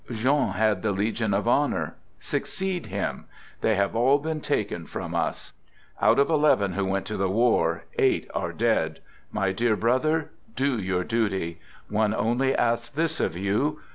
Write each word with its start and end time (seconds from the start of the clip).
John 0.11 0.53
had 0.55 0.81
the 0.81 0.91
Legion 0.93 1.31
of 1.31 1.47
Honor. 1.47 1.95
Succeed 2.19 2.87
him. 2.87 3.25
They 3.61 3.75
have 3.75 3.95
all 3.95 4.17
been 4.17 4.41
taken 4.41 4.87
from 4.87 5.13
us. 5.13 5.53
Out 6.01 6.17
of 6.17 6.27
eleven 6.27 6.73
who 6.73 6.85
went 6.85 7.05
to 7.05 7.17
the 7.17 7.29
war, 7.29 7.83
eight 7.99 8.27
are 8.33 8.51
dead. 8.51 8.99
My 9.31 9.51
dear 9.51 9.75
brother, 9.75 10.31
do 10.55 10.79
your 10.81 11.03
duty. 11.03 11.59
One 11.87 12.15
only 12.15 12.55
asks 12.55 12.89
this 12.89 13.19
of 13.19 13.37
you. 13.37 13.79